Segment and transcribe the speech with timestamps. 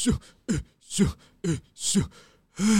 [0.00, 0.14] 咻，
[0.88, 1.06] 咻，
[1.76, 2.02] 咻，
[2.56, 2.72] 咻，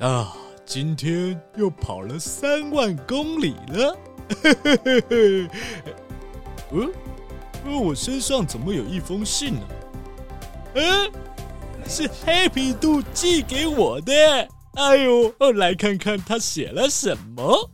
[0.04, 0.34] 啊！
[0.66, 3.96] 今天又跑了三万公里了，
[6.72, 6.92] 嗯，
[7.64, 9.60] 我身上怎么有一封信呢？
[10.74, 11.08] 嗯，
[11.88, 14.12] 是黑皮兔寄给我的。
[14.74, 17.70] 哎呦，来看看他写了什么。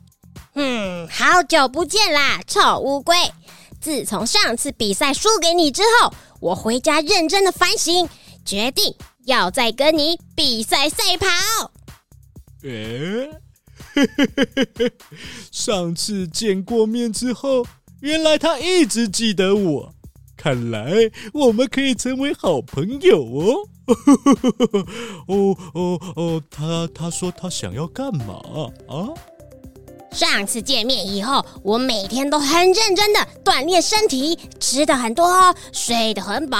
[0.54, 3.16] 嗯，好久不见啦，臭乌龟！
[3.86, 8.08] 自从上次比赛输给你之后，我回家认真的反省，
[8.44, 8.92] 决定
[9.26, 11.70] 要再跟你比赛赛跑。
[12.64, 13.30] 诶，
[15.52, 17.64] 上次见过面之后，
[18.00, 19.94] 原来他一直记得我，
[20.36, 20.92] 看来
[21.32, 23.68] 我们可以成为好朋友哦。
[25.28, 28.34] 哦哦哦，他他说他想要干嘛
[28.88, 29.14] 啊？
[30.12, 36.58] 上次见面以后，我每天都很认真的锻炼身体，吃的很多，睡得很饱。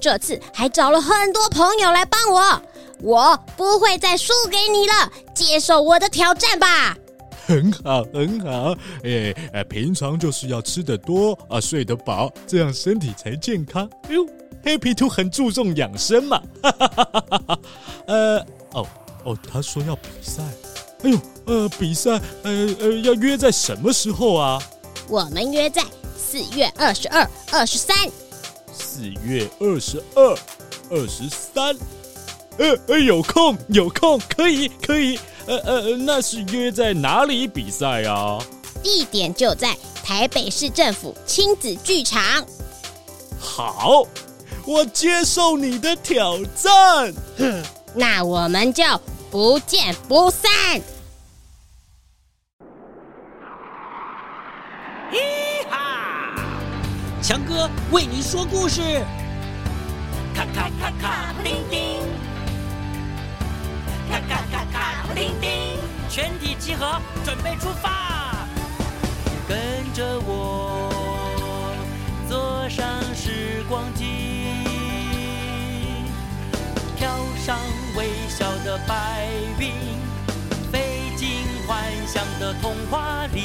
[0.00, 2.62] 这次还找了很多朋友来帮我，
[3.02, 6.96] 我不会再输给你了，接受我的挑战吧。
[7.46, 8.74] 很好，很好。
[9.04, 13.88] 哎哎，平常就是要吃的多啊，睡得饱，这样身体才健康。
[14.08, 14.26] 哎呦，
[14.64, 16.42] 黑皮兔很注重养生嘛。
[16.62, 17.58] 哈哈哈哈哈。
[18.06, 18.38] 呃，
[18.72, 18.86] 哦
[19.24, 20.42] 哦，他说要比赛。
[21.02, 22.10] 哎呦，呃，比赛，
[22.42, 24.62] 呃呃，要约在什么时候啊？
[25.08, 25.82] 我们约在
[26.16, 27.96] 四月二十二、二十三。
[28.72, 30.38] 四月二十二、
[30.90, 31.76] 二十三。
[32.58, 35.18] 呃呃，有空，有空，可以，可以。
[35.46, 38.38] 呃呃，那是约在哪里比赛啊？
[38.82, 42.22] 地点就在台北市政府亲子剧场。
[43.38, 44.02] 好，
[44.64, 47.14] 我接受你的挑战。
[47.38, 47.62] 哼，
[47.94, 48.82] 那我们就。
[49.36, 50.48] 不见不散！
[55.12, 55.18] 嘻
[55.68, 56.34] 哈，
[57.20, 58.80] 强哥为你说故事。
[60.34, 62.00] 咔咔咔咔，布丁丁，
[64.10, 65.50] 咔咔咔咔，布丁丁，
[66.08, 68.46] 全体集合，准备出发。
[69.46, 70.88] 跟着我，
[78.86, 79.72] 白云，
[80.70, 81.28] 飞进
[81.66, 83.40] 幻想的童话里。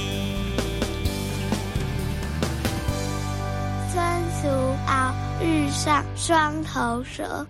[3.91, 4.03] 孙
[4.39, 4.47] 叔
[4.87, 7.45] 敖遇上双头蛇。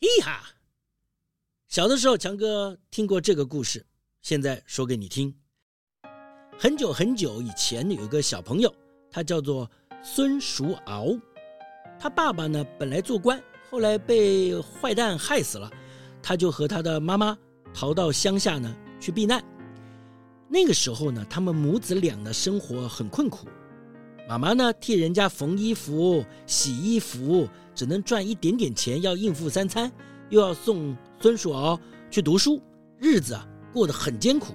[0.00, 0.42] 嘻哈！
[1.68, 3.84] 小的时候，强哥听过这个故事，
[4.22, 5.34] 现在说给你听。
[6.58, 8.74] 很久很久以前，有一个小朋友，
[9.10, 9.70] 他叫做
[10.02, 11.06] 孙叔敖，
[11.98, 13.42] 他爸爸呢，本来做官。
[13.70, 15.70] 后来被坏蛋害死了，
[16.22, 17.36] 他就和他的妈妈
[17.74, 19.42] 逃到乡下呢去避难。
[20.48, 23.48] 那个时候呢，他们母子俩的生活很困苦，
[24.28, 29.90] 妈妈呢替人家缝衣服、洗衣服，只能赚一点点钱，要应付三餐，
[30.30, 31.80] 又要送孙叔敖
[32.10, 32.62] 去读书，
[32.98, 34.54] 日子啊过得很艰苦。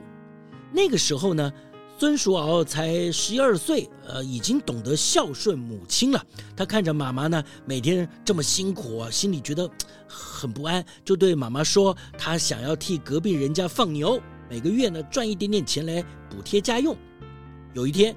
[0.71, 1.51] 那个时候呢。
[1.99, 6.23] 孙叔敖才十一二岁，呃，已经懂得孝顺母亲了。
[6.55, 9.67] 他看着妈妈呢，每天这么辛苦，心里觉得
[10.07, 16.95] 很不安，就对妈妈说：“他想要替隔壁人家放牛，每个月呢赚一点点钱来补贴家用。”
[17.73, 18.15] 有一天，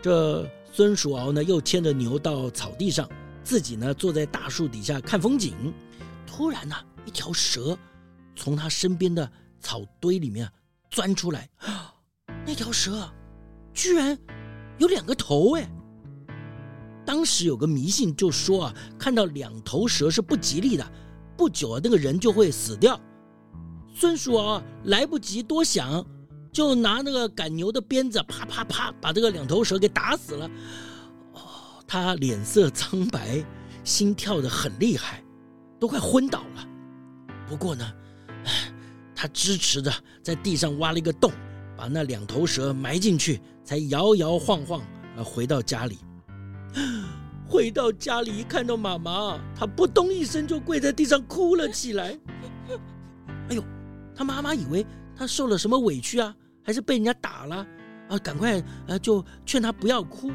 [0.00, 3.08] 这孙叔敖呢又牵着牛到草地上，
[3.42, 5.74] 自己呢坐在大树底下看风景。
[6.28, 7.76] 突然呢，一条蛇
[8.36, 9.28] 从他身边的
[9.60, 10.48] 草堆里面
[10.92, 11.48] 钻出来。
[12.46, 13.10] 那条蛇
[13.74, 14.16] 居然
[14.78, 15.68] 有两个头哎！
[17.04, 20.92] 当时有个迷信就说啊，看到两头蛇是不吉利的，
[21.36, 22.98] 不久啊那个人就会死掉。
[23.94, 26.06] 孙叔敖来不及多想，
[26.52, 30.50] 就拿那个赶牛的鞭子啪啪啪把这个两头蛇给打死了。
[31.32, 31.40] 哦，
[31.86, 33.44] 他脸色苍白，
[33.82, 35.24] 心跳的很厉害，
[35.80, 36.68] 都快昏倒了。
[37.48, 37.92] 不过呢，
[39.14, 39.92] 他支持着
[40.22, 41.32] 在地上挖了一个洞。
[41.76, 44.82] 把那两头蛇埋进去，才摇摇晃晃
[45.16, 45.98] 呃回到家里。
[47.48, 52.18] 回到家里一看到妈妈，他扑通一声就跪在地上哭了起来。
[53.48, 53.62] 哎呦，
[54.14, 54.84] 他妈妈以为
[55.14, 56.34] 他受了什么委屈啊，
[56.64, 57.66] 还是被人家打了
[58.08, 58.18] 啊？
[58.18, 60.32] 赶快啊，就劝他不要哭。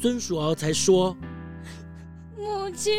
[0.00, 1.16] 孙叔敖才说。
[2.40, 2.92] 母亲，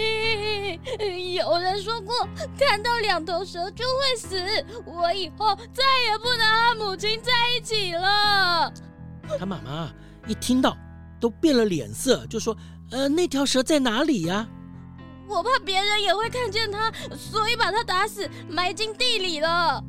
[1.33, 2.13] 有人说过，
[2.57, 4.37] 看到两头蛇就会死。
[4.85, 8.71] 我以后再也不能和母亲在一起了。
[9.39, 9.91] 他妈妈
[10.27, 10.77] 一听到，
[11.19, 12.55] 都变了脸色，就说
[12.91, 14.47] ：“呃，那条蛇在哪里呀？”
[15.27, 19.83] 我怕别人也会看见它，所以把它打死，埋进地里了。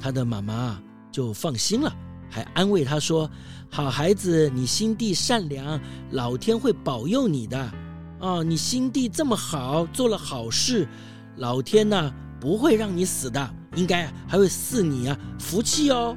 [0.00, 0.80] 他的妈妈
[1.12, 1.94] 就放心了，
[2.30, 3.30] 还安慰他说
[3.70, 5.78] ：“好孩子，你心地善良，
[6.10, 7.70] 老天会保佑你的。”
[8.20, 10.86] 啊，你心地这么好，做了好事，
[11.36, 16.14] 老天呐不会让你死的，应该还会赐你啊福气哦。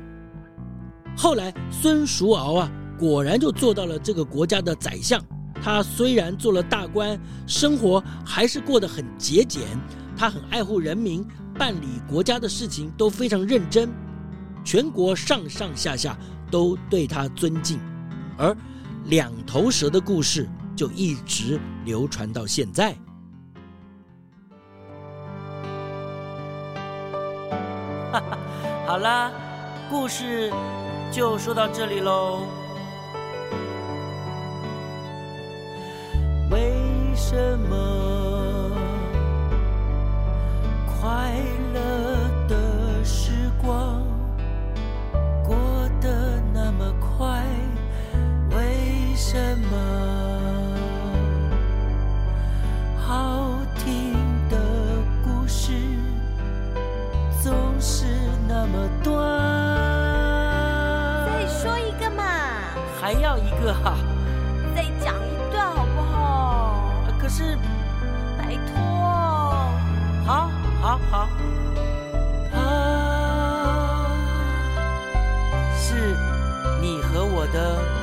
[1.16, 5.24] 后来孙叔敖啊，果然就做到了这个国家的宰相。
[5.62, 7.18] 他虽然做了大官，
[7.48, 9.64] 生活还是过得很节俭。
[10.18, 11.26] 他很爱护人民，
[11.58, 13.90] 办理国家的事情都非常认真，
[14.66, 16.18] 全国上上下下
[16.52, 17.80] 都对他尊敬。
[18.38, 18.54] 而
[19.06, 22.96] 两头蛇的故事就一直流传到现在。
[28.12, 28.38] 哈哈，
[28.86, 29.32] 好啦，
[29.90, 30.52] 故事
[31.12, 32.42] 就说到这里喽。
[36.52, 36.72] 为
[37.16, 37.93] 什么
[63.04, 63.98] 还要一个哈？
[64.74, 67.04] 再讲一段好不好？
[67.20, 67.58] 可是，
[68.38, 68.80] 拜托，
[70.26, 70.50] 好，
[70.82, 71.28] 好，好。
[72.58, 74.08] 啊，
[75.76, 76.16] 是
[76.82, 78.03] 你和我的。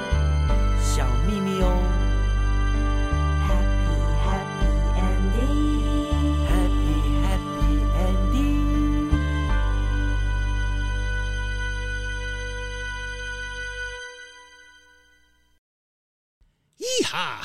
[17.10, 17.40] 哈！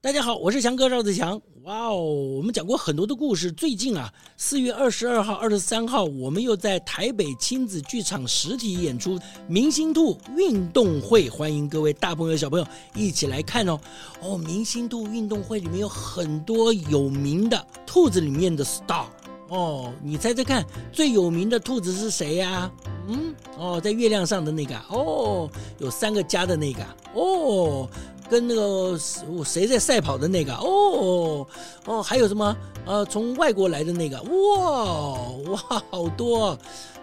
[0.00, 1.40] 大家好，我是强哥赵子强。
[1.62, 3.52] 哇哦，我们讲过很多的故事。
[3.52, 9.16] 最近啊，四月二十二号、二十三号，我们又在台北亲子剧场实体演出
[9.46, 12.66] 《明星兔运动会》，欢迎各位大朋友、小朋友
[12.96, 13.78] 一起来看哦。
[14.22, 19.04] 哦，《明星兔运动会》里面有很多有名的兔子里面的 star
[19.50, 22.68] 哦，你猜猜看，最有名的兔子是谁呀、
[23.06, 25.48] 嗯，哦，在月亮上的那个哦，
[25.78, 26.84] 有三个家的那个
[27.14, 27.88] 哦。
[28.30, 28.96] 跟那个
[29.44, 31.44] 谁在赛跑的那个哦
[31.84, 32.56] 哦，还有什么
[32.86, 35.14] 呃，从外国来的那个哇
[35.50, 36.56] 哇，好多，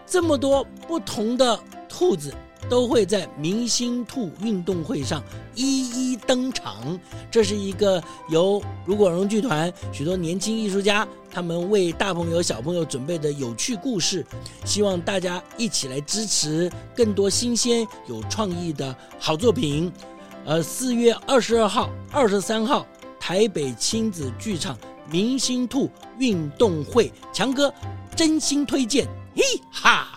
[0.06, 1.60] 这么多不同的
[1.90, 2.34] 兔子
[2.70, 5.22] 都会在明星兔运动会上
[5.54, 6.98] 一一登场。
[7.30, 14.26] 这是一个由如果荣剧团许多年轻艺术家他们为大朋友小朋友准备的有趣故事，
[14.64, 19.92] 希望大家一起来支持更多新鲜有创意的好作品。
[20.48, 22.88] 呃，四月二十二号、二十三号，
[23.20, 24.78] 台北亲子剧场
[25.12, 27.72] 明星兔运动会，强哥
[28.16, 29.06] 真心推荐，
[29.36, 30.17] 嘿哈。